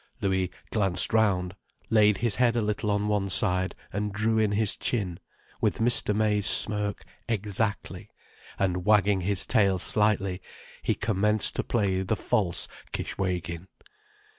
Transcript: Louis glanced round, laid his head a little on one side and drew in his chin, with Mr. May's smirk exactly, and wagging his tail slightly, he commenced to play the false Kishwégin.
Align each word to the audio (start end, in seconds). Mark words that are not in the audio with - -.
Louis 0.19 0.49
glanced 0.71 1.13
round, 1.13 1.55
laid 1.91 2.17
his 2.25 2.37
head 2.37 2.55
a 2.55 2.61
little 2.63 2.89
on 2.89 3.07
one 3.07 3.29
side 3.29 3.75
and 3.93 4.11
drew 4.11 4.39
in 4.39 4.53
his 4.53 4.75
chin, 4.75 5.19
with 5.61 5.77
Mr. 5.77 6.15
May's 6.15 6.47
smirk 6.47 7.03
exactly, 7.29 8.09
and 8.57 8.83
wagging 8.83 9.21
his 9.21 9.45
tail 9.45 9.77
slightly, 9.77 10.41
he 10.81 10.95
commenced 10.95 11.55
to 11.57 11.63
play 11.63 12.01
the 12.01 12.15
false 12.15 12.67
Kishwégin. 12.91 13.67